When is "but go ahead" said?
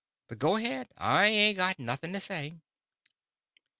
0.29-0.87